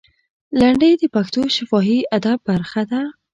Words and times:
لنډۍ 0.59 0.91
د 0.97 1.03
پښتو 1.15 1.41
شفاهي 1.55 1.99
ادب 2.17 2.37
برخه 2.49 2.81
ده. 2.91 3.01